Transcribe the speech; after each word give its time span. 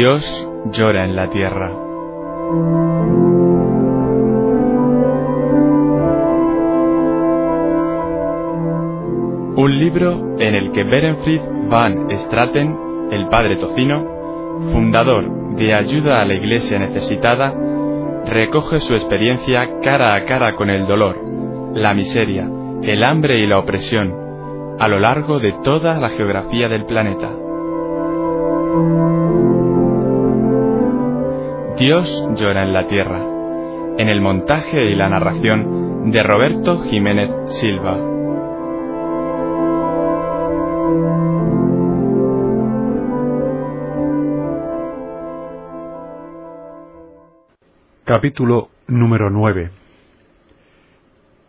Dios 0.00 0.48
llora 0.72 1.04
en 1.04 1.14
la 1.14 1.28
tierra. 1.28 1.70
Un 9.56 9.78
libro 9.78 10.38
en 10.38 10.54
el 10.54 10.72
que 10.72 10.84
Berenfried 10.84 11.42
van 11.68 12.08
Straten, 12.08 12.78
el 13.10 13.28
padre 13.28 13.56
Tocino, 13.56 14.02
fundador 14.72 15.56
de 15.56 15.74
Ayuda 15.74 16.22
a 16.22 16.24
la 16.24 16.32
Iglesia 16.32 16.78
Necesitada, 16.78 17.52
recoge 18.24 18.80
su 18.80 18.94
experiencia 18.94 19.68
cara 19.82 20.16
a 20.16 20.24
cara 20.24 20.56
con 20.56 20.70
el 20.70 20.86
dolor, 20.86 21.18
la 21.74 21.92
miseria, 21.92 22.48
el 22.80 23.04
hambre 23.04 23.40
y 23.40 23.46
la 23.46 23.58
opresión 23.58 24.16
a 24.78 24.88
lo 24.88 24.98
largo 24.98 25.40
de 25.40 25.52
toda 25.62 26.00
la 26.00 26.08
geografía 26.08 26.70
del 26.70 26.86
planeta. 26.86 27.28
Dios 31.80 32.28
llora 32.36 32.64
en 32.64 32.74
la 32.74 32.86
tierra, 32.86 33.22
en 33.96 34.10
el 34.10 34.20
montaje 34.20 34.90
y 34.90 34.94
la 34.94 35.08
narración 35.08 36.10
de 36.10 36.22
Roberto 36.22 36.82
Jiménez 36.82 37.30
Silva. 37.58 37.96
Capítulo 48.04 48.68
número 48.86 49.30
9 49.30 49.70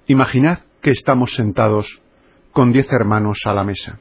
Imaginad 0.08 0.60
que 0.82 0.92
estamos 0.92 1.34
sentados 1.34 2.02
con 2.54 2.72
diez 2.72 2.90
hermanos 2.94 3.40
a 3.44 3.54
la 3.54 3.66
mesa. 3.66 4.00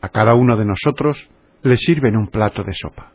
A 0.00 0.08
cada 0.08 0.34
uno 0.34 0.56
de 0.56 0.64
nosotros 0.64 1.30
le 1.62 1.76
sirven 1.76 2.16
un 2.16 2.26
plato 2.26 2.64
de 2.64 2.72
sopa. 2.74 3.12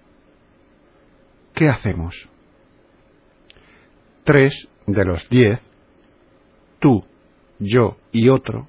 ¿Qué 1.54 1.70
hacemos? 1.70 2.16
Tres 4.24 4.70
de 4.86 5.06
los 5.06 5.28
diez, 5.30 5.60
tú, 6.80 7.06
yo 7.60 7.98
y 8.12 8.30
otro, 8.30 8.68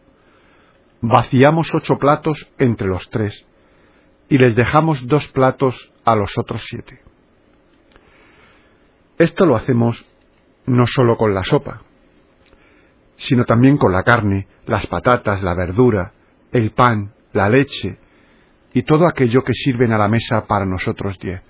vaciamos 1.01 1.73
ocho 1.75 1.99
platos 1.99 2.49
entre 2.59 2.89
los 2.89 3.09
tres 3.11 3.47
y 4.29 4.39
les 4.39 4.55
dejamos 4.55 5.07
dos 5.07 5.27
platos 5.29 5.93
a 6.05 6.15
los 6.15 6.37
otros 6.39 6.65
siete. 6.69 7.01
Esto 9.19 9.45
lo 9.45 9.57
hacemos 9.57 10.05
no 10.67 10.87
solo 10.87 11.17
con 11.17 11.35
la 11.35 11.45
sopa, 11.45 11.83
sino 13.17 13.45
también 13.45 13.77
con 13.77 13.93
la 13.93 14.03
carne, 14.03 14.47
las 14.67 14.87
patatas, 14.87 15.43
la 15.43 15.55
verdura, 15.55 16.13
el 16.53 16.73
pan, 16.73 17.13
la 17.33 17.49
leche 17.49 17.99
y 18.73 18.83
todo 18.83 19.07
aquello 19.07 19.43
que 19.43 19.53
sirven 19.53 19.93
a 19.93 19.99
la 19.99 20.09
mesa 20.09 20.47
para 20.47 20.65
nosotros 20.65 21.19
diez. 21.19 21.50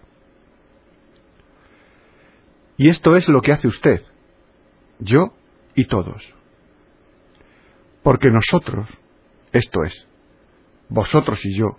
Y 2.80 2.88
esto 2.88 3.14
es 3.14 3.28
lo 3.28 3.42
que 3.42 3.52
hace 3.52 3.68
usted, 3.68 4.00
yo 5.00 5.34
y 5.74 5.86
todos. 5.86 6.34
Porque 8.02 8.30
nosotros, 8.30 8.88
esto 9.52 9.84
es, 9.84 10.08
vosotros 10.88 11.44
y 11.44 11.58
yo, 11.58 11.76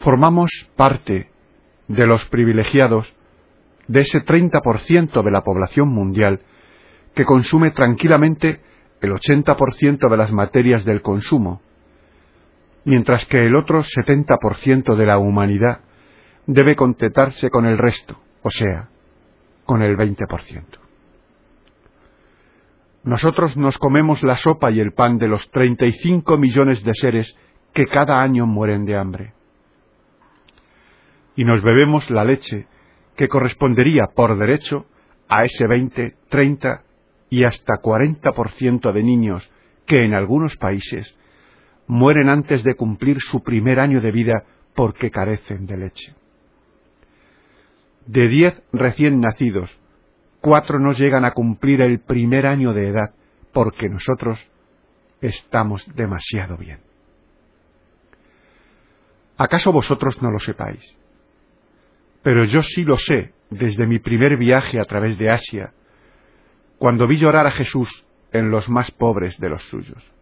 formamos 0.00 0.50
parte 0.76 1.30
de 1.88 2.06
los 2.06 2.22
privilegiados 2.26 3.10
de 3.88 4.00
ese 4.00 4.22
30% 4.22 5.24
de 5.24 5.30
la 5.30 5.40
población 5.40 5.88
mundial 5.88 6.42
que 7.14 7.24
consume 7.24 7.70
tranquilamente 7.70 8.60
el 9.00 9.10
80% 9.10 10.10
de 10.10 10.16
las 10.18 10.32
materias 10.32 10.84
del 10.84 11.00
consumo, 11.00 11.62
mientras 12.84 13.24
que 13.24 13.46
el 13.46 13.56
otro 13.56 13.82
70% 13.82 14.96
de 14.96 15.06
la 15.06 15.16
humanidad 15.16 15.80
debe 16.46 16.76
contentarse 16.76 17.48
con 17.48 17.64
el 17.64 17.78
resto, 17.78 18.20
o 18.42 18.50
sea, 18.50 18.90
con 19.66 19.82
el 19.82 19.96
20%. 19.96 20.64
Nosotros 23.04 23.56
nos 23.56 23.78
comemos 23.78 24.22
la 24.22 24.36
sopa 24.36 24.70
y 24.70 24.80
el 24.80 24.92
pan 24.92 25.18
de 25.18 25.28
los 25.28 25.48
35 25.50 26.36
millones 26.38 26.82
de 26.82 26.92
seres 26.94 27.38
que 27.72 27.86
cada 27.86 28.20
año 28.22 28.46
mueren 28.46 28.84
de 28.84 28.96
hambre. 28.96 29.32
Y 31.36 31.44
nos 31.44 31.62
bebemos 31.62 32.10
la 32.10 32.24
leche 32.24 32.66
que 33.16 33.28
correspondería 33.28 34.06
por 34.14 34.36
derecho 34.36 34.86
a 35.28 35.44
ese 35.44 35.66
20, 35.66 36.16
30 36.28 36.82
y 37.30 37.44
hasta 37.44 37.74
40% 37.74 38.92
de 38.92 39.02
niños 39.02 39.50
que 39.86 40.04
en 40.04 40.14
algunos 40.14 40.56
países 40.56 41.16
mueren 41.86 42.28
antes 42.28 42.64
de 42.64 42.74
cumplir 42.74 43.18
su 43.20 43.42
primer 43.42 43.78
año 43.78 44.00
de 44.00 44.10
vida 44.10 44.44
porque 44.74 45.10
carecen 45.10 45.66
de 45.66 45.76
leche. 45.76 46.14
De 48.06 48.28
diez 48.28 48.62
recién 48.72 49.20
nacidos, 49.20 49.76
cuatro 50.40 50.78
no 50.78 50.92
llegan 50.92 51.24
a 51.24 51.32
cumplir 51.32 51.80
el 51.80 52.00
primer 52.00 52.46
año 52.46 52.72
de 52.72 52.88
edad 52.88 53.14
porque 53.52 53.88
nosotros 53.88 54.38
estamos 55.20 55.84
demasiado 55.94 56.56
bien. 56.56 56.80
¿Acaso 59.36 59.72
vosotros 59.72 60.22
no 60.22 60.30
lo 60.30 60.38
sepáis? 60.38 60.96
Pero 62.22 62.44
yo 62.44 62.62
sí 62.62 62.82
lo 62.82 62.96
sé 62.96 63.32
desde 63.50 63.86
mi 63.86 63.98
primer 63.98 64.36
viaje 64.36 64.80
a 64.80 64.84
través 64.84 65.18
de 65.18 65.30
Asia, 65.30 65.72
cuando 66.78 67.06
vi 67.06 67.18
llorar 67.18 67.46
a 67.46 67.52
Jesús 67.52 68.06
en 68.32 68.50
los 68.50 68.68
más 68.68 68.90
pobres 68.90 69.38
de 69.38 69.48
los 69.48 69.62
suyos. 69.64 70.12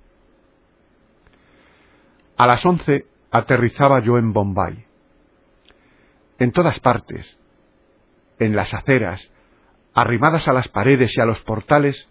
A 2.36 2.46
las 2.46 2.64
once 2.64 3.06
aterrizaba 3.30 4.00
yo 4.00 4.18
en 4.18 4.32
Bombay. 4.32 4.84
En 6.38 6.52
todas 6.52 6.80
partes, 6.80 7.38
en 8.38 8.56
las 8.56 8.74
aceras, 8.74 9.32
arrimadas 9.94 10.48
a 10.48 10.52
las 10.52 10.68
paredes 10.68 11.16
y 11.16 11.20
a 11.20 11.24
los 11.24 11.40
portales, 11.42 12.08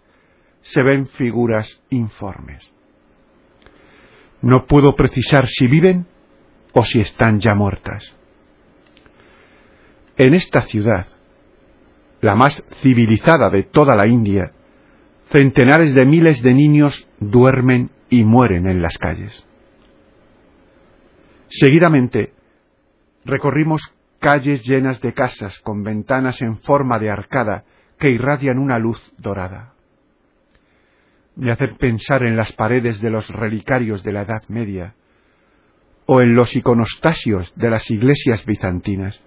se 0.62 0.82
ven 0.82 1.06
figuras 1.06 1.82
informes. 1.90 2.70
No 4.40 4.66
puedo 4.66 4.94
precisar 4.94 5.46
si 5.46 5.66
viven 5.66 6.06
o 6.72 6.84
si 6.84 7.00
están 7.00 7.40
ya 7.40 7.54
muertas. 7.54 8.14
En 10.16 10.34
esta 10.34 10.62
ciudad, 10.62 11.06
la 12.20 12.34
más 12.34 12.62
civilizada 12.82 13.50
de 13.50 13.64
toda 13.64 13.94
la 13.96 14.06
India, 14.06 14.52
centenares 15.30 15.94
de 15.94 16.04
miles 16.04 16.42
de 16.42 16.54
niños 16.54 17.08
duermen 17.18 17.90
y 18.08 18.24
mueren 18.24 18.66
en 18.66 18.80
las 18.80 18.96
calles. 18.98 19.46
Seguidamente, 21.48 22.32
recorrimos 23.24 23.80
calles 24.24 24.64
llenas 24.64 25.02
de 25.02 25.12
casas 25.12 25.60
con 25.60 25.82
ventanas 25.82 26.40
en 26.40 26.58
forma 26.60 26.98
de 26.98 27.10
arcada 27.10 27.64
que 27.98 28.08
irradian 28.08 28.58
una 28.58 28.78
luz 28.78 29.12
dorada. 29.18 29.74
Me 31.36 31.52
hacen 31.52 31.76
pensar 31.76 32.22
en 32.22 32.34
las 32.34 32.50
paredes 32.52 33.02
de 33.02 33.10
los 33.10 33.28
relicarios 33.28 34.02
de 34.02 34.12
la 34.12 34.22
Edad 34.22 34.42
Media 34.48 34.94
o 36.06 36.22
en 36.22 36.34
los 36.34 36.56
iconostasios 36.56 37.52
de 37.54 37.68
las 37.68 37.90
iglesias 37.90 38.46
bizantinas, 38.46 39.22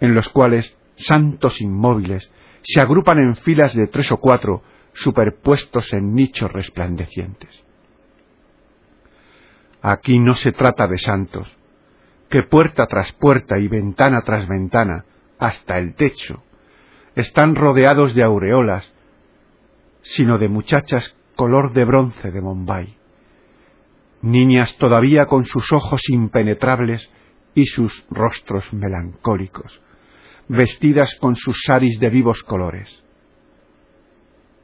en 0.00 0.14
los 0.14 0.28
cuales 0.28 0.76
santos 0.96 1.62
inmóviles 1.62 2.30
se 2.64 2.82
agrupan 2.82 3.16
en 3.18 3.34
filas 3.36 3.74
de 3.74 3.86
tres 3.86 4.12
o 4.12 4.18
cuatro 4.18 4.62
superpuestos 4.92 5.90
en 5.94 6.14
nichos 6.14 6.52
resplandecientes. 6.52 7.64
Aquí 9.80 10.18
no 10.18 10.34
se 10.34 10.52
trata 10.52 10.86
de 10.86 10.98
santos, 10.98 11.56
que 12.30 12.42
puerta 12.42 12.86
tras 12.86 13.12
puerta 13.12 13.58
y 13.58 13.68
ventana 13.68 14.22
tras 14.22 14.48
ventana, 14.48 15.04
hasta 15.38 15.78
el 15.78 15.94
techo, 15.94 16.42
están 17.14 17.54
rodeados 17.54 18.14
de 18.14 18.22
aureolas, 18.22 18.92
sino 20.02 20.38
de 20.38 20.48
muchachas 20.48 21.16
color 21.36 21.72
de 21.72 21.84
bronce 21.84 22.30
de 22.30 22.40
Bombay, 22.40 22.96
niñas 24.22 24.76
todavía 24.78 25.26
con 25.26 25.44
sus 25.44 25.72
ojos 25.72 26.02
impenetrables 26.08 27.10
y 27.54 27.66
sus 27.66 28.06
rostros 28.10 28.72
melancólicos, 28.72 29.80
vestidas 30.48 31.14
con 31.16 31.36
sus 31.36 31.60
saris 31.64 31.98
de 32.00 32.10
vivos 32.10 32.42
colores. 32.42 33.04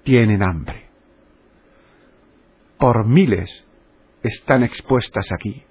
Tienen 0.05 0.43
hambre. 0.43 0.89
Por 2.79 3.07
miles 3.07 3.65
están 4.23 4.65
expuestas 4.65 5.31
aquí 5.33 5.65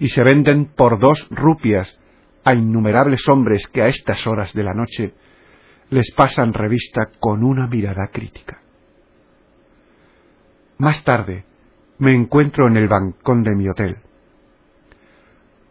y 0.00 0.08
se 0.08 0.24
venden 0.24 0.64
por 0.64 0.98
dos 0.98 1.28
rupias 1.30 2.00
a 2.42 2.54
innumerables 2.54 3.28
hombres 3.28 3.68
que 3.68 3.82
a 3.82 3.86
estas 3.86 4.26
horas 4.26 4.52
de 4.54 4.64
la 4.64 4.72
noche 4.72 5.14
les 5.90 6.10
pasan 6.12 6.54
revista 6.54 7.10
con 7.20 7.44
una 7.44 7.66
mirada 7.66 8.08
crítica. 8.08 8.62
Más 10.78 11.04
tarde 11.04 11.44
me 11.98 12.14
encuentro 12.14 12.66
en 12.66 12.78
el 12.78 12.88
bancón 12.88 13.42
de 13.42 13.54
mi 13.54 13.68
hotel. 13.68 13.98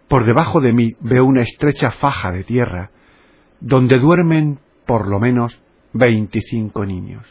Por 0.07 0.25
debajo 0.25 0.61
de 0.61 0.73
mí 0.73 0.95
veo 0.99 1.25
una 1.25 1.41
estrecha 1.41 1.91
faja 1.91 2.31
de 2.31 2.43
tierra 2.43 2.91
donde 3.59 3.97
duermen 3.97 4.59
por 4.85 5.07
lo 5.07 5.19
menos 5.19 5.59
veinticinco 5.93 6.85
niños. 6.85 7.25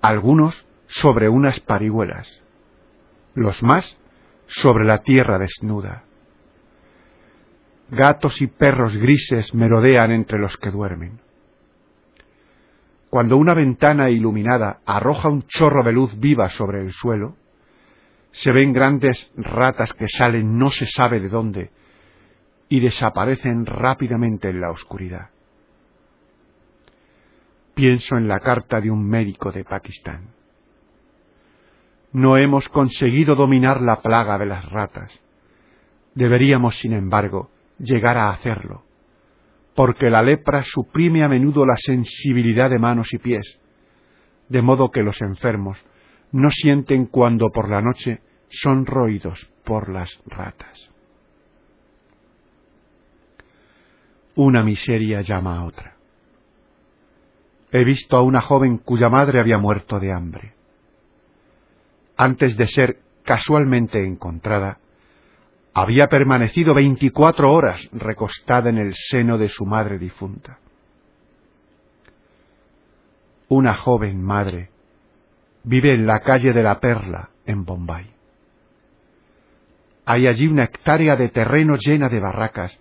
Algunos 0.00 0.66
sobre 0.86 1.28
unas 1.28 1.58
parihuelas, 1.60 2.42
los 3.34 3.62
más 3.64 4.00
sobre 4.46 4.84
la 4.84 4.98
tierra 4.98 5.38
desnuda. 5.38 6.04
Gatos 7.90 8.40
y 8.42 8.48
perros 8.48 8.96
grises 8.96 9.54
merodean 9.54 10.10
entre 10.10 10.38
los 10.38 10.56
que 10.56 10.70
duermen. 10.70 11.20
Cuando 13.10 13.36
una 13.36 13.54
ventana 13.54 14.10
iluminada 14.10 14.80
arroja 14.84 15.28
un 15.28 15.42
chorro 15.42 15.84
de 15.84 15.92
luz 15.92 16.18
viva 16.18 16.48
sobre 16.48 16.80
el 16.80 16.92
suelo, 16.92 17.36
se 18.32 18.52
ven 18.52 18.72
grandes 18.72 19.32
ratas 19.36 19.92
que 19.94 20.08
salen 20.08 20.58
no 20.58 20.70
se 20.70 20.86
sabe 20.86 21.20
de 21.20 21.28
dónde 21.28 21.70
y 22.68 22.80
desaparecen 22.80 23.64
rápidamente 23.64 24.50
en 24.50 24.60
la 24.60 24.70
oscuridad. 24.70 25.30
Pienso 27.74 28.16
en 28.16 28.26
la 28.26 28.40
carta 28.40 28.80
de 28.80 28.90
un 28.90 29.06
médico 29.06 29.52
de 29.52 29.64
Pakistán. 29.64 30.28
No 32.16 32.38
hemos 32.38 32.66
conseguido 32.70 33.34
dominar 33.34 33.82
la 33.82 33.96
plaga 33.96 34.38
de 34.38 34.46
las 34.46 34.64
ratas. 34.70 35.12
Deberíamos, 36.14 36.76
sin 36.76 36.94
embargo, 36.94 37.50
llegar 37.78 38.16
a 38.16 38.30
hacerlo, 38.30 38.84
porque 39.74 40.08
la 40.08 40.22
lepra 40.22 40.62
suprime 40.62 41.22
a 41.24 41.28
menudo 41.28 41.66
la 41.66 41.76
sensibilidad 41.76 42.70
de 42.70 42.78
manos 42.78 43.12
y 43.12 43.18
pies, 43.18 43.60
de 44.48 44.62
modo 44.62 44.90
que 44.90 45.02
los 45.02 45.20
enfermos 45.20 45.76
no 46.32 46.48
sienten 46.48 47.04
cuando 47.04 47.50
por 47.50 47.68
la 47.68 47.82
noche 47.82 48.22
son 48.48 48.86
roídos 48.86 49.52
por 49.62 49.90
las 49.90 50.18
ratas. 50.24 50.90
Una 54.36 54.62
miseria 54.62 55.20
llama 55.20 55.58
a 55.58 55.64
otra. 55.66 55.96
He 57.72 57.84
visto 57.84 58.16
a 58.16 58.22
una 58.22 58.40
joven 58.40 58.78
cuya 58.78 59.10
madre 59.10 59.38
había 59.38 59.58
muerto 59.58 60.00
de 60.00 60.14
hambre. 60.14 60.55
Antes 62.16 62.56
de 62.56 62.66
ser 62.66 62.98
casualmente 63.24 64.04
encontrada, 64.04 64.78
había 65.74 66.06
permanecido 66.08 66.72
veinticuatro 66.74 67.52
horas 67.52 67.86
recostada 67.92 68.70
en 68.70 68.78
el 68.78 68.94
seno 68.94 69.36
de 69.36 69.48
su 69.48 69.66
madre 69.66 69.98
difunta. 69.98 70.58
Una 73.48 73.74
joven 73.74 74.22
madre 74.22 74.70
vive 75.64 75.92
en 75.92 76.06
la 76.06 76.20
calle 76.20 76.52
de 76.52 76.62
la 76.62 76.80
Perla, 76.80 77.30
en 77.44 77.64
Bombay. 77.64 78.10
Hay 80.06 80.26
allí 80.26 80.46
una 80.46 80.64
hectárea 80.64 81.16
de 81.16 81.28
terreno 81.28 81.76
llena 81.76 82.08
de 82.08 82.20
barracas, 82.20 82.78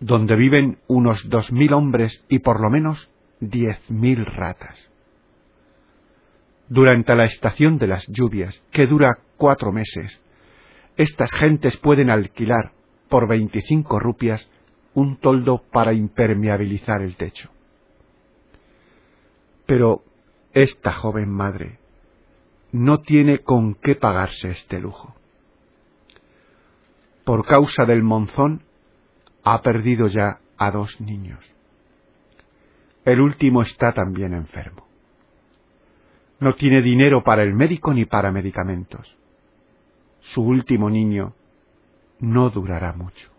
donde 0.00 0.36
viven 0.36 0.78
unos 0.86 1.28
dos 1.28 1.52
mil 1.52 1.72
hombres 1.74 2.24
y 2.28 2.38
por 2.38 2.60
lo 2.60 2.70
menos 2.70 3.10
diez 3.40 3.78
mil 3.90 4.24
ratas. 4.24 4.90
Durante 6.68 7.14
la 7.14 7.24
estación 7.24 7.78
de 7.78 7.86
las 7.86 8.06
lluvias, 8.08 8.62
que 8.72 8.86
dura 8.86 9.18
cuatro 9.36 9.70
meses, 9.72 10.20
estas 10.96 11.30
gentes 11.32 11.76
pueden 11.76 12.10
alquilar 12.10 12.72
por 13.08 13.28
veinticinco 13.28 13.98
rupias 13.98 14.48
un 14.94 15.18
toldo 15.18 15.62
para 15.72 15.92
impermeabilizar 15.92 17.02
el 17.02 17.16
techo. 17.16 17.50
Pero 19.66 20.02
esta 20.52 20.92
joven 20.92 21.28
madre 21.28 21.78
no 22.72 23.00
tiene 23.00 23.40
con 23.40 23.74
qué 23.74 23.94
pagarse 23.96 24.50
este 24.50 24.80
lujo. 24.80 25.14
Por 27.24 27.46
causa 27.46 27.84
del 27.84 28.02
monzón, 28.02 28.62
ha 29.44 29.62
perdido 29.62 30.06
ya 30.06 30.38
a 30.56 30.70
dos 30.70 31.00
niños. 31.00 31.44
El 33.04 33.20
último 33.20 33.62
está 33.62 33.92
también 33.92 34.32
enfermo. 34.32 34.86
No 36.44 36.54
tiene 36.54 36.80
dinero 36.80 37.24
para 37.24 37.42
el 37.42 37.54
médico 37.54 37.92
ni 37.92 38.04
para 38.04 38.30
medicamentos 38.30 39.16
su 40.32 40.42
último 40.42 40.88
niño 40.90 41.34
no 42.20 42.50
durará 42.50 42.92
mucho. 42.92 43.30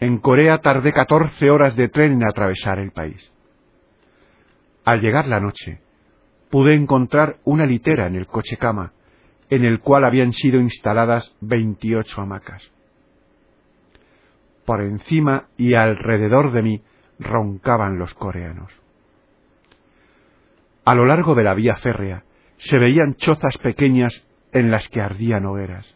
En 0.00 0.18
Corea 0.18 0.58
tardé 0.58 0.92
catorce 0.92 1.50
horas 1.50 1.76
de 1.76 1.88
tren 1.88 2.12
en 2.12 2.24
atravesar 2.26 2.78
el 2.78 2.92
país. 2.92 3.32
Al 4.84 5.00
llegar 5.00 5.26
la 5.26 5.40
noche, 5.40 5.80
pude 6.50 6.74
encontrar 6.74 7.38
una 7.44 7.66
litera 7.66 8.06
en 8.06 8.14
el 8.14 8.26
coche 8.26 8.56
cama, 8.56 8.92
en 9.50 9.64
el 9.64 9.80
cual 9.80 10.04
habían 10.04 10.32
sido 10.32 10.60
instaladas 10.60 11.36
veintiocho 11.40 12.22
hamacas. 12.22 12.70
Por 14.64 14.82
encima 14.82 15.48
y 15.56 15.74
alrededor 15.74 16.52
de 16.52 16.62
mí 16.62 16.82
roncaban 17.18 17.98
los 17.98 18.14
coreanos. 18.14 18.72
A 20.88 20.94
lo 20.94 21.04
largo 21.04 21.34
de 21.34 21.44
la 21.44 21.52
vía 21.52 21.76
férrea 21.76 22.24
se 22.56 22.78
veían 22.78 23.14
chozas 23.16 23.58
pequeñas 23.58 24.26
en 24.52 24.70
las 24.70 24.88
que 24.88 25.02
ardían 25.02 25.44
hogueras. 25.44 25.94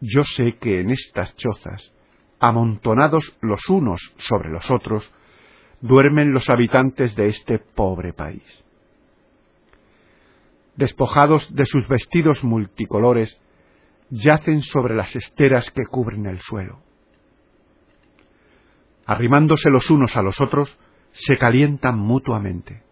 Yo 0.00 0.22
sé 0.22 0.58
que 0.60 0.78
en 0.78 0.90
estas 0.90 1.34
chozas, 1.34 1.92
amontonados 2.38 3.36
los 3.40 3.68
unos 3.68 4.00
sobre 4.16 4.50
los 4.50 4.70
otros, 4.70 5.12
duermen 5.80 6.32
los 6.32 6.48
habitantes 6.48 7.16
de 7.16 7.26
este 7.26 7.58
pobre 7.58 8.12
país. 8.12 8.44
Despojados 10.76 11.52
de 11.52 11.66
sus 11.66 11.88
vestidos 11.88 12.44
multicolores, 12.44 13.42
yacen 14.10 14.62
sobre 14.62 14.94
las 14.94 15.16
esteras 15.16 15.68
que 15.72 15.84
cubren 15.84 16.26
el 16.26 16.38
suelo. 16.42 16.78
Arrimándose 19.04 19.68
los 19.68 19.90
unos 19.90 20.14
a 20.14 20.22
los 20.22 20.40
otros, 20.40 20.78
se 21.10 21.36
calientan 21.38 21.98
mutuamente 21.98 22.88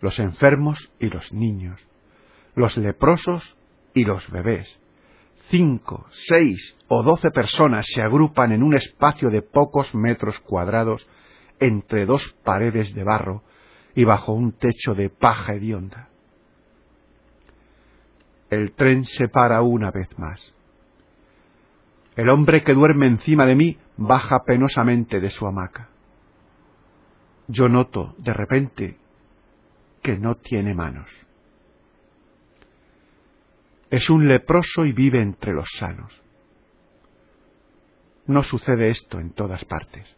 los 0.00 0.18
enfermos 0.18 0.92
y 0.98 1.06
los 1.08 1.32
niños, 1.32 1.80
los 2.54 2.76
leprosos 2.76 3.56
y 3.94 4.04
los 4.04 4.30
bebés. 4.30 4.80
Cinco, 5.50 6.06
seis 6.10 6.76
o 6.88 7.02
doce 7.02 7.30
personas 7.30 7.86
se 7.86 8.02
agrupan 8.02 8.52
en 8.52 8.62
un 8.62 8.74
espacio 8.74 9.30
de 9.30 9.42
pocos 9.42 9.94
metros 9.94 10.38
cuadrados 10.40 11.08
entre 11.58 12.06
dos 12.06 12.36
paredes 12.44 12.94
de 12.94 13.02
barro 13.02 13.42
y 13.94 14.04
bajo 14.04 14.32
un 14.32 14.52
techo 14.52 14.94
de 14.94 15.10
paja 15.10 15.54
hedionda. 15.54 16.08
El 18.50 18.72
tren 18.72 19.04
se 19.04 19.28
para 19.28 19.62
una 19.62 19.90
vez 19.90 20.08
más. 20.18 20.54
El 22.16 22.28
hombre 22.30 22.64
que 22.64 22.74
duerme 22.74 23.06
encima 23.06 23.46
de 23.46 23.54
mí 23.54 23.78
baja 23.96 24.44
penosamente 24.44 25.20
de 25.20 25.30
su 25.30 25.46
hamaca. 25.46 25.88
Yo 27.46 27.68
noto, 27.68 28.14
de 28.18 28.32
repente, 28.32 28.98
que 30.02 30.18
no 30.18 30.36
tiene 30.36 30.74
manos. 30.74 31.10
Es 33.90 34.10
un 34.10 34.28
leproso 34.28 34.84
y 34.84 34.92
vive 34.92 35.20
entre 35.20 35.52
los 35.52 35.68
sanos. 35.76 36.12
No 38.26 38.42
sucede 38.42 38.90
esto 38.90 39.18
en 39.18 39.30
todas 39.30 39.64
partes. 39.64 40.14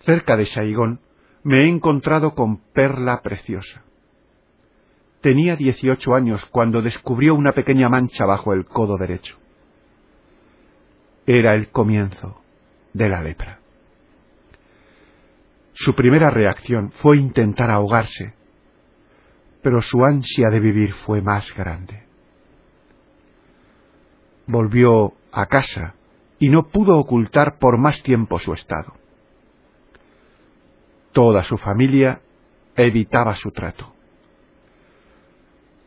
Cerca 0.00 0.36
de 0.36 0.46
Saigón 0.46 1.00
me 1.44 1.64
he 1.64 1.68
encontrado 1.68 2.34
con 2.34 2.58
Perla 2.58 3.20
Preciosa. 3.22 3.82
Tenía 5.20 5.54
dieciocho 5.54 6.14
años 6.14 6.44
cuando 6.46 6.82
descubrió 6.82 7.34
una 7.34 7.52
pequeña 7.52 7.88
mancha 7.88 8.24
bajo 8.24 8.52
el 8.52 8.64
codo 8.64 8.96
derecho. 8.96 9.36
Era 11.26 11.54
el 11.54 11.68
comienzo 11.68 12.42
de 12.92 13.08
la 13.08 13.22
lepra. 13.22 13.61
Su 15.74 15.94
primera 15.94 16.30
reacción 16.30 16.92
fue 16.92 17.16
intentar 17.16 17.70
ahogarse, 17.70 18.34
pero 19.62 19.80
su 19.80 20.04
ansia 20.04 20.48
de 20.50 20.60
vivir 20.60 20.92
fue 20.94 21.22
más 21.22 21.52
grande. 21.54 22.02
Volvió 24.46 25.14
a 25.30 25.46
casa 25.46 25.94
y 26.38 26.48
no 26.48 26.64
pudo 26.64 26.98
ocultar 26.98 27.58
por 27.58 27.78
más 27.78 28.02
tiempo 28.02 28.38
su 28.38 28.52
estado. 28.52 28.94
Toda 31.12 31.42
su 31.44 31.56
familia 31.56 32.20
evitaba 32.76 33.34
su 33.36 33.50
trato. 33.50 33.94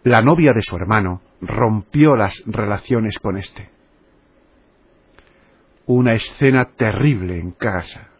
La 0.03 0.21
novia 0.21 0.53
de 0.53 0.61
su 0.61 0.75
hermano 0.75 1.21
rompió 1.41 2.15
las 2.15 2.41
relaciones 2.45 3.19
con 3.19 3.37
éste. 3.37 3.69
Una 5.85 6.13
escena 6.13 6.65
terrible 6.75 7.39
en 7.39 7.51
casa. 7.51 8.14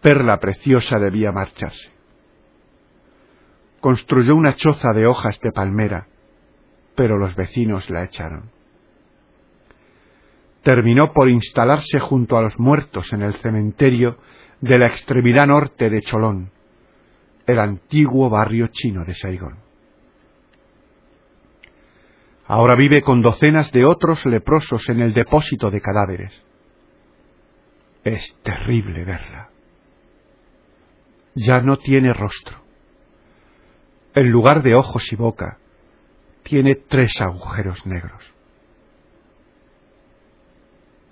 Perla 0.00 0.38
preciosa 0.38 0.98
debía 0.98 1.32
marcharse. 1.32 1.90
Construyó 3.80 4.34
una 4.34 4.54
choza 4.54 4.92
de 4.92 5.06
hojas 5.06 5.38
de 5.40 5.52
palmera, 5.52 6.06
pero 6.94 7.18
los 7.18 7.34
vecinos 7.34 7.88
la 7.90 8.04
echaron. 8.04 8.50
Terminó 10.62 11.12
por 11.12 11.28
instalarse 11.28 12.00
junto 12.00 12.36
a 12.36 12.42
los 12.42 12.58
muertos 12.58 13.12
en 13.12 13.22
el 13.22 13.34
cementerio 13.36 14.18
de 14.60 14.78
la 14.78 14.88
extremidad 14.88 15.46
norte 15.46 15.88
de 15.88 16.00
Cholón, 16.00 16.50
el 17.46 17.58
antiguo 17.60 18.28
barrio 18.28 18.68
chino 18.72 19.04
de 19.04 19.14
Saigón. 19.14 19.58
Ahora 22.48 22.74
vive 22.74 23.02
con 23.02 23.22
docenas 23.22 23.70
de 23.72 23.84
otros 23.84 24.24
leprosos 24.26 24.88
en 24.88 25.00
el 25.00 25.12
depósito 25.14 25.70
de 25.70 25.80
cadáveres. 25.80 26.44
Es 28.04 28.36
terrible 28.42 29.04
verla 29.04 29.50
ya 31.36 31.60
no 31.60 31.76
tiene 31.76 32.12
rostro. 32.12 32.56
En 34.14 34.30
lugar 34.30 34.62
de 34.62 34.74
ojos 34.74 35.12
y 35.12 35.16
boca, 35.16 35.58
tiene 36.42 36.74
tres 36.74 37.20
agujeros 37.20 37.86
negros. 37.86 38.24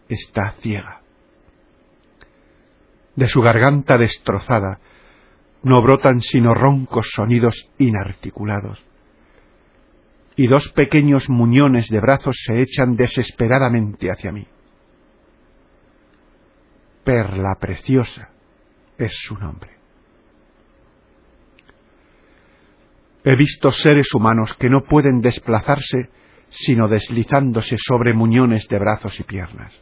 Está 0.08 0.52
ciega. 0.62 1.02
De 3.14 3.28
su 3.28 3.42
garganta 3.42 3.98
destrozada 3.98 4.80
no 5.62 5.80
brotan 5.82 6.20
sino 6.20 6.54
roncos 6.54 7.10
sonidos 7.14 7.70
inarticulados. 7.78 8.82
Y 10.36 10.46
dos 10.48 10.70
pequeños 10.70 11.28
muñones 11.28 11.88
de 11.88 12.00
brazos 12.00 12.36
se 12.44 12.60
echan 12.60 12.96
desesperadamente 12.96 14.10
hacia 14.10 14.32
mí. 14.32 14.46
Perla 17.04 17.56
preciosa 17.60 18.30
es 18.98 19.12
su 19.14 19.36
nombre. 19.36 19.73
He 23.24 23.34
visto 23.36 23.70
seres 23.70 24.12
humanos 24.14 24.54
que 24.58 24.68
no 24.68 24.84
pueden 24.84 25.20
desplazarse 25.20 26.10
sino 26.50 26.88
deslizándose 26.88 27.76
sobre 27.78 28.12
muñones 28.12 28.68
de 28.68 28.78
brazos 28.78 29.18
y 29.18 29.24
piernas. 29.24 29.74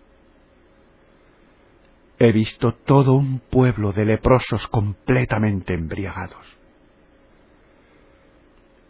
He 2.19 2.31
visto 2.33 2.73
todo 2.87 3.15
un 3.15 3.41
pueblo 3.41 3.93
de 3.93 4.07
leprosos 4.07 4.69
completamente 4.69 5.75
embriagados. 5.75 6.59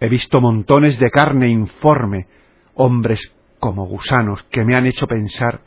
He 0.01 0.09
visto 0.09 0.41
montones 0.41 0.99
de 0.99 1.11
carne 1.11 1.49
informe, 1.49 2.27
hombres 2.75 3.35
como 3.59 3.87
gusanos 3.87 4.43
que 4.45 4.65
me 4.65 4.77
han 4.77 4.87
hecho 4.87 5.07
pensar 5.09 5.63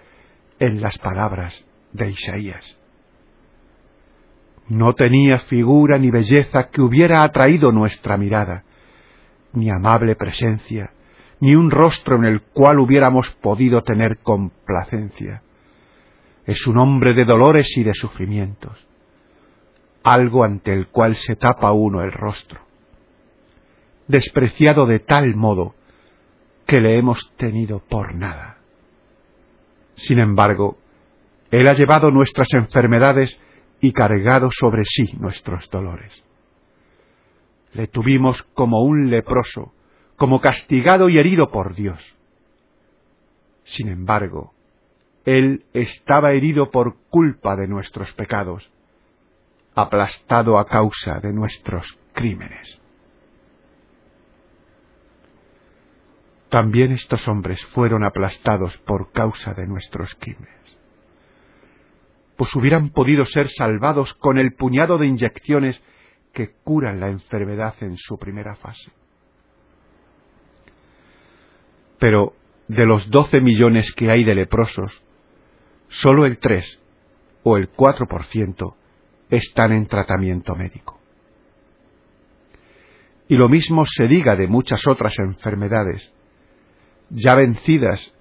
en 0.59 0.79
las 0.79 0.97
palabras 0.99 1.65
de 1.91 2.11
Isaías. 2.11 2.77
No 4.67 4.93
tenía 4.93 5.39
figura 5.39 5.97
ni 5.97 6.11
belleza 6.11 6.69
que 6.69 6.81
hubiera 6.81 7.23
atraído 7.23 7.71
nuestra 7.71 8.17
mirada, 8.17 8.63
ni 9.55 9.69
amable 9.69 10.15
presencia, 10.15 10.91
ni 11.39 11.55
un 11.55 11.71
rostro 11.71 12.17
en 12.17 12.25
el 12.25 12.41
cual 12.41 12.79
hubiéramos 12.79 13.29
podido 13.41 13.81
tener 13.81 14.19
complacencia. 14.19 15.41
Es 16.45 16.65
un 16.67 16.77
hombre 16.77 17.13
de 17.13 17.25
dolores 17.25 17.75
y 17.77 17.83
de 17.83 17.93
sufrimientos, 17.93 18.87
algo 20.03 20.43
ante 20.43 20.73
el 20.73 20.87
cual 20.87 21.15
se 21.15 21.35
tapa 21.35 21.71
uno 21.71 22.01
el 22.01 22.11
rostro, 22.11 22.61
despreciado 24.07 24.85
de 24.85 24.99
tal 24.99 25.35
modo 25.35 25.75
que 26.67 26.79
le 26.79 26.97
hemos 26.97 27.31
tenido 27.37 27.79
por 27.79 28.15
nada. 28.15 28.57
Sin 29.95 30.19
embargo, 30.19 30.77
Él 31.51 31.67
ha 31.67 31.73
llevado 31.73 32.11
nuestras 32.11 32.47
enfermedades 32.53 33.39
y 33.81 33.91
cargado 33.91 34.49
sobre 34.51 34.83
sí 34.85 35.05
nuestros 35.19 35.69
dolores. 35.69 36.23
Le 37.75 37.87
tuvimos 37.87 38.41
como 38.53 38.83
un 38.83 39.09
leproso, 39.09 39.73
como 40.15 40.39
castigado 40.39 41.09
y 41.09 41.19
herido 41.19 41.51
por 41.51 41.75
Dios. 41.75 41.99
Sin 43.65 43.89
embargo, 43.89 44.53
Él 45.25 45.65
estaba 45.73 46.31
herido 46.31 46.71
por 46.71 46.95
culpa 47.09 47.57
de 47.57 47.67
nuestros 47.67 48.13
pecados, 48.13 48.71
aplastado 49.75 50.57
a 50.57 50.65
causa 50.65 51.19
de 51.19 51.33
nuestros 51.33 51.85
crímenes. 52.13 52.81
También 56.47 56.93
estos 56.93 57.27
hombres 57.27 57.61
fueron 57.73 58.05
aplastados 58.05 58.77
por 58.85 59.11
causa 59.11 59.53
de 59.53 59.67
nuestros 59.67 60.15
crímenes 60.15 60.55
pues 62.35 62.53
hubieran 62.55 62.89
podido 62.89 63.25
ser 63.25 63.47
salvados 63.49 64.13
con 64.15 64.37
el 64.37 64.53
puñado 64.53 64.97
de 64.97 65.07
inyecciones 65.07 65.81
que 66.35 66.51
curan 66.63 66.99
la 66.99 67.09
enfermedad 67.09 67.73
en 67.79 67.95
su 67.97 68.19
primera 68.19 68.55
fase. 68.57 68.91
Pero 71.97 72.33
de 72.67 72.85
los 72.85 73.09
doce 73.09 73.39
millones 73.39 73.91
que 73.93 74.11
hay 74.11 74.25
de 74.25 74.35
leprosos, 74.35 75.01
solo 75.87 76.25
el 76.25 76.37
tres 76.37 76.79
o 77.43 77.55
el 77.57 77.69
cuatro 77.69 78.05
por 78.05 78.25
ciento 78.25 78.75
están 79.29 79.71
en 79.71 79.87
tratamiento 79.87 80.55
médico. 80.55 80.99
Y 83.29 83.35
lo 83.35 83.47
mismo 83.47 83.85
se 83.85 84.07
diga 84.07 84.35
de 84.35 84.47
muchas 84.47 84.85
otras 84.87 85.17
enfermedades, 85.17 86.11
ya 87.09 87.33
vencidas 87.35 88.13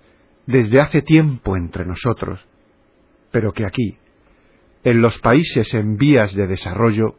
desde 0.46 0.80
hace 0.80 1.02
tiempo 1.02 1.56
entre 1.56 1.84
nosotros, 1.84 2.46
pero 3.32 3.52
que 3.52 3.66
aquí, 3.66 3.98
en 4.84 5.02
los 5.02 5.18
países 5.18 5.74
en 5.74 5.96
vías 5.96 6.34
de 6.34 6.46
desarrollo, 6.46 7.16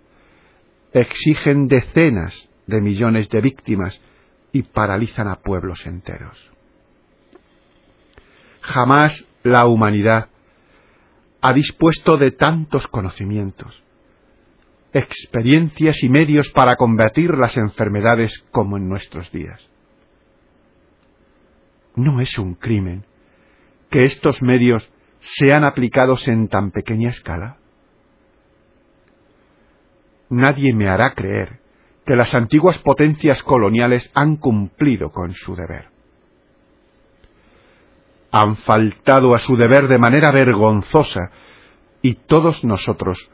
exigen 1.02 1.68
decenas 1.68 2.50
de 2.68 2.82
millones 2.82 3.30
de 3.30 3.42
víctimas 3.42 4.02
y 4.52 4.64
paralizan 4.64 5.28
a 5.28 5.42
pueblos 5.42 5.86
enteros. 5.86 6.52
Jamás 8.62 9.28
la 9.44 9.68
humanidad 9.68 10.30
ha 11.42 11.54
dispuesto 11.54 12.18
de 12.18 12.32
tantos 12.32 12.88
conocimientos, 12.88 13.84
experiencias 14.94 16.02
y 16.02 16.10
medios 16.10 16.50
para 16.52 16.78
combatir 16.78 17.38
las 17.38 17.58
enfermedades 17.58 18.44
como 18.52 18.78
en 18.78 18.88
nuestros 18.88 19.32
días. 19.32 19.70
No 21.96 22.22
es 22.22 22.38
un 22.40 22.56
crimen 22.56 23.06
que 23.92 24.04
estos 24.04 24.42
medios 24.42 24.90
sean 25.20 25.64
aplicados 25.64 26.28
en 26.28 26.48
tan 26.48 26.72
pequeña 26.72 27.10
escala 27.10 27.58
nadie 30.36 30.74
me 30.74 30.89
hará 30.89 31.13
creer 31.13 31.60
que 32.06 32.15
las 32.15 32.36
antiguas 32.36 32.77
potencias 32.80 33.42
coloniales 33.42 34.12
han 34.13 34.38
cumplido 34.38 35.12
con 35.12 35.34
su 35.34 35.56
deber. 35.56 35.89
Han 38.32 38.58
faltado 38.58 39.34
a 39.34 39.39
su 39.39 39.56
deber 39.56 39.88
de 39.88 39.98
manera 39.98 40.32
vergonzosa 40.32 41.32
y 42.01 42.15
todos 42.15 42.63
nosotros 42.63 43.32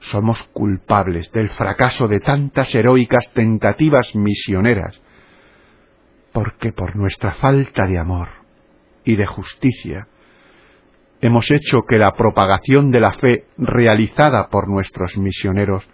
somos 0.00 0.42
culpables 0.52 1.30
del 1.32 1.48
fracaso 1.50 2.08
de 2.08 2.20
tantas 2.20 2.74
heroicas 2.74 3.30
tentativas 3.34 4.14
misioneras, 4.14 5.00
porque 6.32 6.72
por 6.72 6.96
nuestra 6.96 7.32
falta 7.32 7.86
de 7.86 7.98
amor 7.98 8.28
y 9.04 9.16
de 9.16 9.26
justicia 9.26 10.08
hemos 11.20 11.50
hecho 11.50 11.82
que 11.88 11.96
la 11.96 12.12
propagación 12.12 12.90
de 12.90 13.00
la 13.00 13.12
fe 13.12 13.46
realizada 13.56 14.48
por 14.50 14.68
nuestros 14.68 15.16
misioneros 15.16 15.86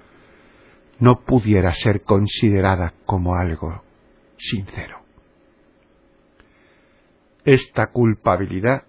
no 1.01 1.21
pudiera 1.21 1.73
ser 1.73 2.03
considerada 2.03 2.95
como 3.07 3.35
algo 3.35 3.83
sincero. 4.37 5.01
Esta 7.45 7.89
culpabilidad 7.89 8.85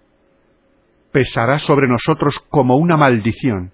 pesará 1.10 1.58
sobre 1.58 1.88
nosotros 1.88 2.38
como 2.50 2.76
una 2.76 2.96
maldición 2.96 3.72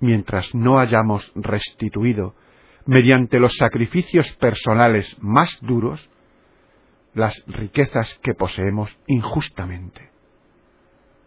mientras 0.00 0.54
no 0.54 0.78
hayamos 0.78 1.30
restituido, 1.34 2.34
mediante 2.86 3.38
los 3.38 3.56
sacrificios 3.56 4.30
personales 4.36 5.16
más 5.20 5.58
duros, 5.60 6.08
las 7.12 7.42
riquezas 7.46 8.18
que 8.22 8.34
poseemos 8.34 8.98
injustamente, 9.06 10.10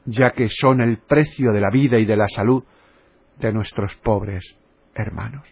ya 0.05 0.32
que 0.32 0.48
son 0.50 0.82
el 0.82 0.98
precio 0.98 1.51
de 1.51 1.62
la 1.62 1.70
vida 1.70 2.00
y 2.00 2.05
de 2.05 2.17
la 2.17 2.27
salud 2.27 2.63
de 3.39 3.53
nuestros 3.53 3.96
pobres 3.98 4.58
hermanos 4.96 5.48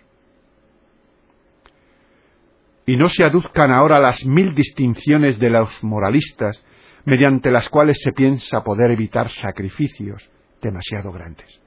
y 2.85 2.97
no 2.97 3.09
se 3.09 3.23
aduzcan 3.23 3.71
ahora 3.71 4.00
las 4.00 4.25
mil 4.25 4.55
distinciones 4.55 5.39
de 5.39 5.50
los 5.50 5.83
moralistas 5.83 6.63
mediante 7.05 7.51
las 7.51 7.69
cuales 7.69 8.00
se 8.01 8.11
piensa 8.11 8.63
poder 8.63 8.91
evitar 8.91 9.29
sacrificios 9.29 10.29
demasiado 10.61 11.11
grandes. 11.11 11.59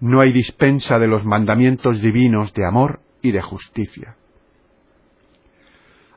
No 0.00 0.20
hay 0.20 0.32
dispensa 0.32 0.98
de 0.98 1.06
los 1.06 1.24
mandamientos 1.24 2.00
divinos 2.00 2.52
de 2.54 2.66
amor 2.66 3.00
y 3.20 3.30
de 3.30 3.40
justicia. 3.40 4.16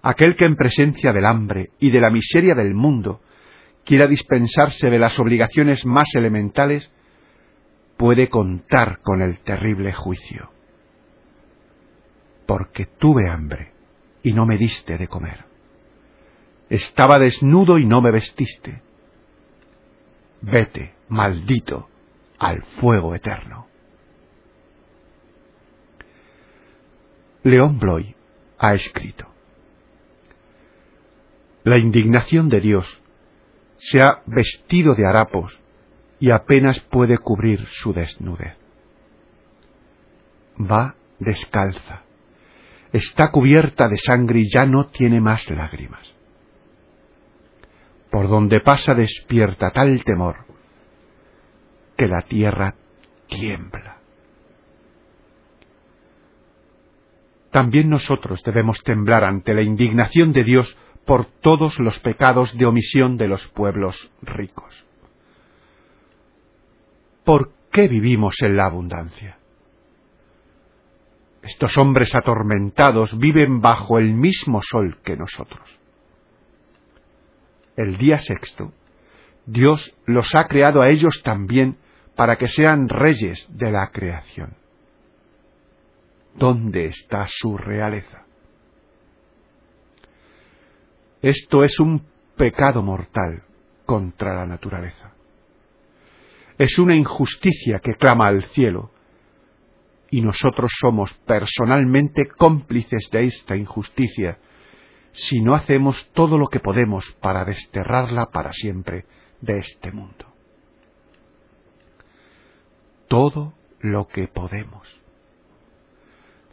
Aquel 0.01 0.35
que 0.35 0.45
en 0.45 0.55
presencia 0.55 1.13
del 1.13 1.25
hambre 1.25 1.69
y 1.79 1.91
de 1.91 2.01
la 2.01 2.09
miseria 2.09 2.55
del 2.55 2.73
mundo 2.73 3.21
quiera 3.83 4.07
dispensarse 4.07 4.89
de 4.89 4.99
las 4.99 5.19
obligaciones 5.19 5.85
más 5.85 6.07
elementales, 6.15 6.91
puede 7.97 8.29
contar 8.29 8.99
con 9.01 9.21
el 9.21 9.39
terrible 9.39 9.93
juicio 9.93 10.54
porque 12.45 12.85
tuve 12.85 13.29
hambre 13.29 13.71
y 14.23 14.33
no 14.33 14.45
me 14.45 14.57
diste 14.57 14.97
de 14.97 15.07
comer. 15.07 15.45
Estaba 16.69 17.19
desnudo 17.19 17.77
y 17.77 17.85
no 17.85 18.01
me 18.01 18.11
vestiste. 18.11 18.81
Vete, 20.41 20.95
maldito, 21.09 21.89
al 22.39 22.63
fuego 22.63 23.15
eterno. 23.15 23.67
León 27.43 27.79
Bloy 27.79 28.15
ha 28.57 28.73
escrito. 28.73 29.27
La 31.63 31.77
indignación 31.77 32.49
de 32.49 32.61
Dios 32.61 33.01
se 33.77 34.01
ha 34.01 34.23
vestido 34.25 34.95
de 34.95 35.05
harapos 35.05 35.59
y 36.19 36.31
apenas 36.31 36.79
puede 36.79 37.17
cubrir 37.17 37.65
su 37.67 37.93
desnudez. 37.93 38.57
Va 40.59 40.95
descalza 41.19 42.05
está 42.95 43.29
cubierta 43.29 43.89
de 43.89 43.97
sangre 43.97 44.39
y 44.39 44.49
ya 44.49 44.65
no 44.65 44.87
tiene 44.87 45.19
más 45.19 45.49
lágrimas. 45.49 46.13
Por 48.09 48.29
donde 48.29 48.61
pasa 48.61 48.93
despierta 48.93 49.71
tal 49.71 50.03
temor 50.05 50.45
que 51.97 52.07
la 52.07 52.21
tierra 52.21 52.75
tiembla. 53.27 53.97
También 57.51 57.89
nosotros 57.89 58.41
debemos 58.43 58.81
temblar 58.83 59.23
ante 59.23 59.53
la 59.53 59.61
indignación 59.61 60.31
de 60.31 60.43
Dios 60.43 60.77
por 61.05 61.25
todos 61.25 61.79
los 61.79 61.99
pecados 61.99 62.57
de 62.57 62.65
omisión 62.65 63.17
de 63.17 63.27
los 63.27 63.45
pueblos 63.47 64.11
ricos. 64.21 64.85
¿Por 67.23 67.51
qué 67.71 67.87
vivimos 67.87 68.35
en 68.41 68.55
la 68.55 68.65
abundancia? 68.65 69.37
Estos 71.45 71.77
hombres 71.77 72.15
atormentados 72.15 73.15
viven 73.19 73.61
bajo 73.61 73.99
el 73.99 74.15
mismo 74.15 74.61
sol 74.63 74.97
que 75.03 75.15
nosotros. 75.15 75.79
El 77.77 77.97
día 77.97 78.17
sexto, 78.17 78.73
Dios 79.45 79.95
los 80.07 80.33
ha 80.33 80.47
creado 80.47 80.81
a 80.81 80.89
ellos 80.89 81.21
también 81.23 81.77
para 82.15 82.37
que 82.37 82.47
sean 82.47 82.89
reyes 82.89 83.47
de 83.51 83.71
la 83.71 83.91
creación. 83.91 84.55
¿Dónde 86.33 86.87
está 86.87 87.27
su 87.29 87.55
realeza? 87.57 88.25
Esto 91.21 91.63
es 91.63 91.79
un 91.79 92.07
pecado 92.35 92.81
mortal 92.81 93.43
contra 93.85 94.33
la 94.35 94.47
naturaleza. 94.47 95.13
Es 96.57 96.79
una 96.79 96.95
injusticia 96.95 97.79
que 97.79 97.93
clama 97.93 98.27
al 98.27 98.45
cielo, 98.45 98.89
y 100.11 100.21
nosotros 100.21 100.71
somos 100.79 101.13
personalmente 101.25 102.27
cómplices 102.37 103.09
de 103.11 103.25
esta 103.25 103.55
injusticia 103.55 104.39
si 105.11 105.39
no 105.41 105.55
hacemos 105.55 106.09
todo 106.13 106.37
lo 106.37 106.47
que 106.47 106.59
podemos 106.59 107.05
para 107.21 107.45
desterrarla 107.45 108.25
para 108.27 108.51
siempre 108.51 109.05
de 109.39 109.59
este 109.59 109.91
mundo. 109.91 110.25
Todo 113.07 113.53
lo 113.79 114.07
que 114.07 114.27
podemos. 114.27 115.01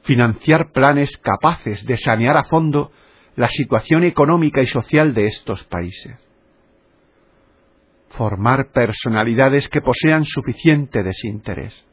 Financiar 0.02 0.70
planes 0.70 1.16
capaces 1.18 1.84
de 1.86 1.96
sanear 1.96 2.36
a 2.36 2.44
fondo 2.44 2.92
la 3.34 3.48
situación 3.48 4.04
económica 4.04 4.60
y 4.62 4.66
social 4.66 5.14
de 5.14 5.26
estos 5.26 5.64
países. 5.64 6.16
Formar 8.10 8.70
personalidades 8.70 9.68
que 9.68 9.80
posean 9.80 10.24
suficiente 10.24 11.02
desinterés, 11.02 11.84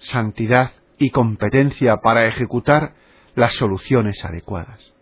santidad 0.00 0.72
y 0.98 1.10
competencia 1.10 1.98
para 1.98 2.26
ejecutar 2.26 2.94
las 3.34 3.54
soluciones 3.54 4.24
adecuadas. 4.24 4.92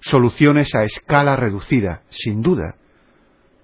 Soluciones 0.00 0.74
a 0.74 0.84
escala 0.84 1.36
reducida, 1.36 2.02
sin 2.08 2.42
duda, 2.42 2.76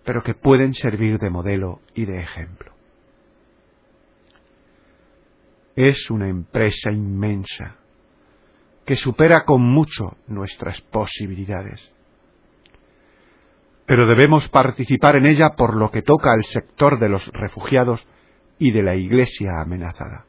pero 0.04 0.22
que 0.22 0.34
pueden 0.34 0.74
servir 0.74 1.18
de 1.18 1.30
modelo 1.30 1.80
y 1.94 2.04
de 2.04 2.20
ejemplo. 2.20 2.72
Es 5.76 6.10
una 6.10 6.28
empresa 6.28 6.90
inmensa 6.90 7.76
que 8.84 8.96
supera 8.96 9.44
con 9.44 9.62
mucho 9.62 10.16
nuestras 10.26 10.80
posibilidades. 10.80 11.92
Pero 13.86 14.06
debemos 14.06 14.48
participar 14.48 15.16
en 15.16 15.26
ella 15.26 15.50
por 15.50 15.76
lo 15.76 15.90
que 15.90 16.02
toca 16.02 16.32
al 16.32 16.44
sector 16.44 16.98
de 16.98 17.08
los 17.08 17.26
refugiados 17.28 18.04
y 18.62 18.70
de 18.70 18.84
la 18.84 18.94
Iglesia 18.94 19.60
amenazada. 19.60 20.24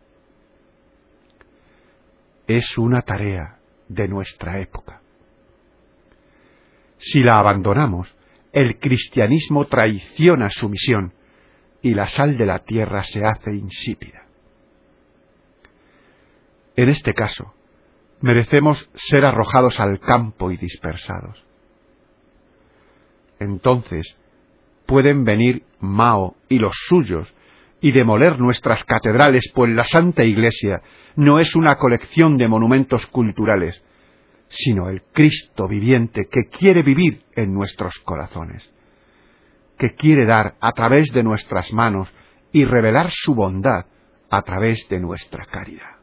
Es 2.47 2.79
una 2.79 3.03
tarea 3.03 3.59
de 3.87 4.07
nuestra 4.07 4.59
época. 4.59 5.01
Si 6.97 7.19
la 7.19 7.37
abandonamos, 7.37 8.11
el 8.51 8.79
cristianismo 8.79 9.67
traiciona 9.67 10.49
su 10.49 10.67
misión 10.67 11.13
y 11.83 11.93
la 11.93 12.07
sal 12.07 12.35
de 12.35 12.47
la 12.47 12.57
tierra 12.57 13.03
se 13.03 13.23
hace 13.23 13.51
insípida. 13.51 14.25
En 16.75 16.89
este 16.89 17.13
caso, 17.13 17.53
merecemos 18.19 18.89
ser 18.95 19.25
arrojados 19.25 19.79
al 19.79 19.99
campo 19.99 20.49
y 20.49 20.57
dispersados. 20.57 21.45
Entonces 23.37 24.17
pueden 24.87 25.23
venir 25.23 25.61
Mao 25.79 26.35
y 26.49 26.57
los 26.57 26.73
suyos 26.87 27.31
y 27.83 27.91
demoler 27.91 28.39
nuestras 28.39 28.85
catedrales, 28.85 29.51
pues 29.53 29.69
la 29.73 29.83
Santa 29.83 30.23
Iglesia 30.23 30.81
no 31.17 31.37
es 31.37 31.53
una 31.53 31.75
colección 31.75 32.37
de 32.37 32.47
monumentos 32.47 33.05
culturales, 33.07 33.83
sino 34.47 34.87
el 34.87 35.03
Cristo 35.11 35.67
viviente 35.67 36.29
que 36.31 36.45
quiere 36.45 36.81
vivir 36.81 37.23
en 37.35 37.53
nuestros 37.53 37.99
corazones, 37.99 38.71
que 39.77 39.95
quiere 39.95 40.25
dar 40.25 40.55
a 40.61 40.71
través 40.71 41.11
de 41.11 41.23
nuestras 41.23 41.73
manos 41.73 42.07
y 42.53 42.63
revelar 42.63 43.09
su 43.11 43.35
bondad 43.35 43.85
a 44.29 44.41
través 44.43 44.87
de 44.87 45.01
nuestra 45.01 45.43
caridad. 45.43 45.97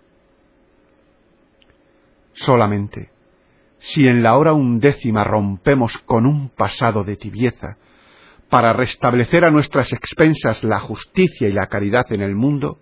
Solamente 2.35 3.09
si 3.79 4.07
en 4.07 4.23
la 4.23 4.37
hora 4.37 4.53
undécima 4.53 5.25
rompemos 5.25 5.97
con 6.05 6.27
un 6.27 6.51
pasado 6.51 7.05
de 7.05 7.17
tibieza, 7.17 7.79
para 8.51 8.73
restablecer 8.73 9.45
a 9.45 9.51
nuestras 9.51 9.93
expensas 9.93 10.65
la 10.65 10.81
justicia 10.81 11.49
y 11.49 11.53
la 11.53 11.69
caridad 11.69 12.13
en 12.13 12.21
el 12.21 12.35
mundo, 12.35 12.79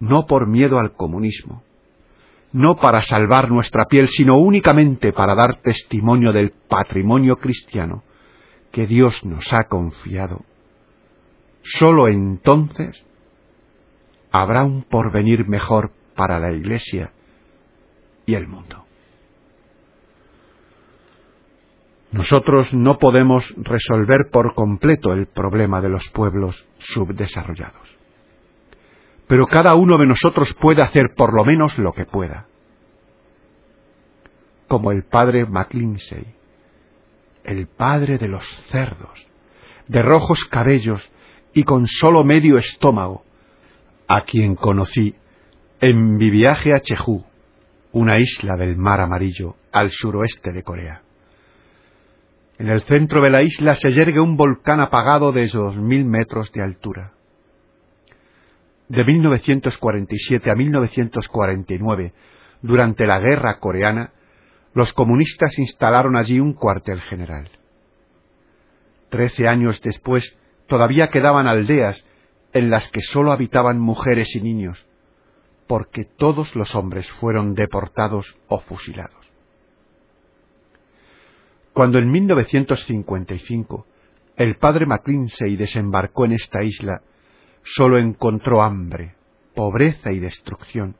no 0.00 0.26
por 0.26 0.48
miedo 0.48 0.78
al 0.78 0.94
comunismo, 0.94 1.62
no 2.52 2.76
para 2.76 3.02
salvar 3.02 3.50
nuestra 3.50 3.84
piel, 3.84 4.08
sino 4.08 4.38
únicamente 4.38 5.12
para 5.12 5.34
dar 5.34 5.58
testimonio 5.58 6.32
del 6.32 6.50
patrimonio 6.50 7.36
cristiano 7.36 8.02
que 8.72 8.86
Dios 8.86 9.24
nos 9.24 9.52
ha 9.52 9.64
confiado. 9.64 10.44
Sólo 11.62 12.08
entonces 12.08 13.04
habrá 14.32 14.64
un 14.64 14.82
porvenir 14.82 15.46
mejor 15.46 15.92
para 16.16 16.40
la 16.40 16.52
Iglesia 16.52 17.12
y 18.26 18.34
el 18.34 18.48
mundo. 18.48 18.84
Nosotros 22.12 22.74
no 22.74 22.98
podemos 22.98 23.42
resolver 23.56 24.28
por 24.30 24.54
completo 24.54 25.14
el 25.14 25.26
problema 25.28 25.80
de 25.80 25.88
los 25.88 26.08
pueblos 26.10 26.68
subdesarrollados. 26.78 27.98
Pero 29.26 29.46
cada 29.46 29.74
uno 29.74 29.96
de 29.96 30.06
nosotros 30.06 30.52
puede 30.60 30.82
hacer 30.82 31.14
por 31.16 31.34
lo 31.34 31.42
menos 31.42 31.78
lo 31.78 31.92
que 31.92 32.04
pueda. 32.04 32.46
Como 34.68 34.92
el 34.92 35.04
padre 35.04 35.46
McLinsey, 35.46 36.34
el 37.44 37.66
padre 37.66 38.18
de 38.18 38.28
los 38.28 38.46
cerdos, 38.68 39.26
de 39.88 40.02
rojos 40.02 40.44
cabellos 40.44 41.10
y 41.54 41.64
con 41.64 41.86
solo 41.86 42.24
medio 42.24 42.58
estómago, 42.58 43.24
a 44.06 44.20
quien 44.22 44.54
conocí 44.54 45.14
en 45.80 46.16
mi 46.16 46.28
viaje 46.28 46.74
a 46.74 46.80
Cheju, 46.80 47.24
una 47.92 48.18
isla 48.18 48.56
del 48.56 48.76
mar 48.76 49.00
amarillo 49.00 49.56
al 49.72 49.90
suroeste 49.90 50.52
de 50.52 50.62
Corea. 50.62 51.02
En 52.62 52.68
el 52.68 52.82
centro 52.84 53.20
de 53.20 53.28
la 53.28 53.42
isla 53.42 53.74
se 53.74 53.90
yergue 53.90 54.20
un 54.20 54.36
volcán 54.36 54.78
apagado 54.78 55.32
de 55.32 55.48
dos 55.48 55.74
mil 55.74 56.04
metros 56.04 56.52
de 56.52 56.62
altura. 56.62 57.12
De 58.86 59.04
1947 59.04 60.48
a 60.48 60.54
1949, 60.54 62.12
durante 62.60 63.04
la 63.04 63.18
guerra 63.18 63.58
coreana, 63.58 64.12
los 64.74 64.92
comunistas 64.92 65.58
instalaron 65.58 66.14
allí 66.14 66.38
un 66.38 66.52
cuartel 66.52 67.00
general. 67.00 67.50
Trece 69.08 69.48
años 69.48 69.82
después, 69.82 70.38
todavía 70.68 71.10
quedaban 71.10 71.48
aldeas 71.48 72.06
en 72.52 72.70
las 72.70 72.86
que 72.92 73.00
sólo 73.00 73.32
habitaban 73.32 73.80
mujeres 73.80 74.36
y 74.36 74.40
niños, 74.40 74.86
porque 75.66 76.04
todos 76.04 76.54
los 76.54 76.76
hombres 76.76 77.10
fueron 77.10 77.54
deportados 77.54 78.36
o 78.46 78.60
fusilados. 78.60 79.21
Cuando 81.72 81.98
en 81.98 82.10
1955 82.10 83.86
el 84.36 84.56
padre 84.56 84.86
Maclinsey 84.86 85.56
desembarcó 85.56 86.24
en 86.24 86.32
esta 86.32 86.62
isla, 86.62 87.02
sólo 87.62 87.98
encontró 87.98 88.62
hambre, 88.62 89.14
pobreza 89.54 90.12
y 90.12 90.18
destrucción, 90.18 90.96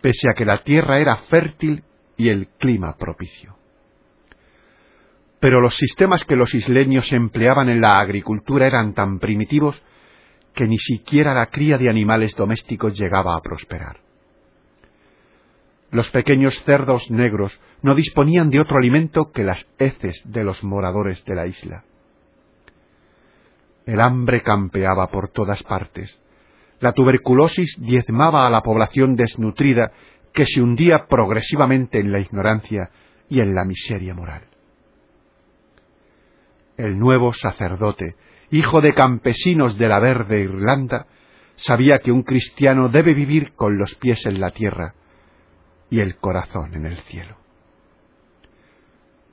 pese 0.00 0.28
a 0.30 0.34
que 0.34 0.44
la 0.44 0.62
tierra 0.62 1.00
era 1.00 1.16
fértil 1.16 1.82
y 2.16 2.28
el 2.28 2.48
clima 2.58 2.96
propicio. 2.96 3.56
Pero 5.40 5.60
los 5.60 5.74
sistemas 5.74 6.24
que 6.24 6.36
los 6.36 6.54
isleños 6.54 7.12
empleaban 7.12 7.68
en 7.68 7.80
la 7.80 7.98
agricultura 7.98 8.66
eran 8.66 8.94
tan 8.94 9.18
primitivos 9.18 9.82
que 10.54 10.66
ni 10.66 10.78
siquiera 10.78 11.34
la 11.34 11.46
cría 11.46 11.78
de 11.78 11.88
animales 11.88 12.34
domésticos 12.36 12.98
llegaba 12.98 13.34
a 13.36 13.40
prosperar. 13.40 13.98
Los 15.92 16.10
pequeños 16.10 16.54
cerdos 16.64 17.10
negros 17.10 17.60
no 17.82 17.94
disponían 17.94 18.48
de 18.48 18.60
otro 18.60 18.78
alimento 18.78 19.30
que 19.30 19.44
las 19.44 19.66
heces 19.78 20.22
de 20.24 20.42
los 20.42 20.64
moradores 20.64 21.22
de 21.26 21.34
la 21.34 21.46
isla. 21.46 21.84
El 23.84 24.00
hambre 24.00 24.42
campeaba 24.42 25.08
por 25.08 25.28
todas 25.28 25.62
partes. 25.62 26.18
La 26.80 26.92
tuberculosis 26.92 27.76
diezmaba 27.78 28.46
a 28.46 28.50
la 28.50 28.62
población 28.62 29.16
desnutrida 29.16 29.92
que 30.32 30.46
se 30.46 30.62
hundía 30.62 31.08
progresivamente 31.10 32.00
en 32.00 32.10
la 32.10 32.20
ignorancia 32.20 32.88
y 33.28 33.40
en 33.40 33.54
la 33.54 33.66
miseria 33.66 34.14
moral. 34.14 34.44
El 36.78 36.98
nuevo 36.98 37.34
sacerdote, 37.34 38.16
hijo 38.50 38.80
de 38.80 38.94
campesinos 38.94 39.76
de 39.76 39.88
la 39.88 40.00
verde 40.00 40.40
Irlanda, 40.40 41.06
sabía 41.56 41.98
que 41.98 42.12
un 42.12 42.22
cristiano 42.22 42.88
debe 42.88 43.12
vivir 43.12 43.52
con 43.52 43.76
los 43.76 43.94
pies 43.96 44.24
en 44.24 44.40
la 44.40 44.52
tierra 44.52 44.94
y 45.92 46.00
el 46.00 46.16
corazón 46.16 46.72
en 46.72 46.86
el 46.86 46.96
cielo. 47.02 47.36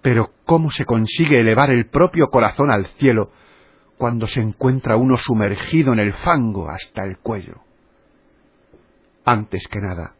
Pero 0.02 0.32
¿cómo 0.44 0.70
se 0.70 0.84
consigue 0.84 1.40
elevar 1.40 1.70
el 1.70 1.88
propio 1.88 2.28
corazón 2.28 2.70
al 2.70 2.86
cielo 2.98 3.32
cuando 3.98 4.28
se 4.28 4.42
encuentra 4.42 4.98
uno 4.98 5.16
sumergido 5.16 5.94
en 5.94 6.00
el 6.00 6.12
fango 6.12 6.70
hasta 6.70 7.06
el 7.06 7.18
cuello? 7.20 7.62
Antes 9.24 9.70
que 9.70 9.80
nada, 9.80 10.16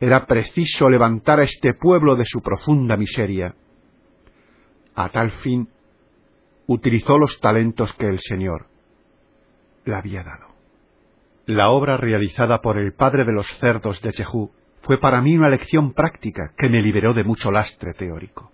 era 0.00 0.24
preciso 0.24 0.88
levantar 0.88 1.40
a 1.40 1.44
este 1.44 1.74
pueblo 1.74 2.16
de 2.16 2.24
su 2.24 2.40
profunda 2.40 2.96
miseria. 2.96 3.54
A 4.94 5.10
tal 5.10 5.30
fin, 5.30 5.68
utilizó 6.66 7.18
los 7.18 7.38
talentos 7.38 7.92
que 7.96 8.08
el 8.08 8.20
Señor 8.20 8.66
le 9.84 9.94
había 9.94 10.22
dado. 10.22 10.46
La 11.44 11.68
obra 11.68 11.98
realizada 11.98 12.62
por 12.62 12.78
el 12.78 12.94
padre 12.94 13.26
de 13.26 13.32
los 13.32 13.46
cerdos 13.58 14.00
de 14.00 14.12
Jehú 14.12 14.52
fue 14.86 14.98
para 14.98 15.20
mí 15.20 15.36
una 15.36 15.50
lección 15.50 15.92
práctica 15.92 16.52
que 16.56 16.68
me 16.68 16.80
liberó 16.80 17.12
de 17.12 17.24
mucho 17.24 17.50
lastre 17.50 17.92
teórico. 17.94 18.52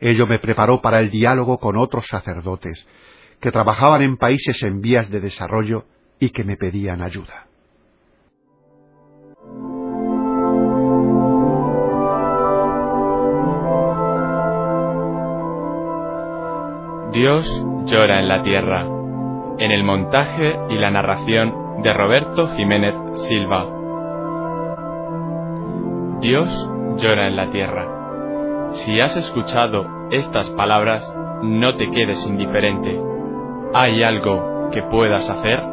Ello 0.00 0.26
me 0.26 0.38
preparó 0.38 0.82
para 0.82 1.00
el 1.00 1.10
diálogo 1.10 1.58
con 1.58 1.78
otros 1.78 2.06
sacerdotes 2.08 2.86
que 3.40 3.50
trabajaban 3.50 4.02
en 4.02 4.18
países 4.18 4.62
en 4.62 4.82
vías 4.82 5.10
de 5.10 5.20
desarrollo 5.20 5.86
y 6.20 6.30
que 6.30 6.44
me 6.44 6.58
pedían 6.58 7.00
ayuda. 7.00 7.46
Dios 17.12 17.46
llora 17.86 18.20
en 18.20 18.28
la 18.28 18.42
tierra. 18.42 18.86
En 19.58 19.72
el 19.72 19.84
montaje 19.84 20.54
y 20.68 20.74
la 20.74 20.90
narración 20.90 21.82
de 21.82 21.92
Roberto 21.94 22.54
Jiménez 22.56 22.94
Silva. 23.28 23.81
Dios 26.22 26.48
llora 26.98 27.26
en 27.26 27.34
la 27.34 27.50
tierra. 27.50 28.70
Si 28.74 29.00
has 29.00 29.16
escuchado 29.16 30.08
estas 30.12 30.48
palabras, 30.50 31.04
no 31.42 31.76
te 31.76 31.90
quedes 31.90 32.24
indiferente. 32.24 32.96
¿Hay 33.74 34.04
algo 34.04 34.70
que 34.72 34.84
puedas 34.84 35.28
hacer? 35.28 35.71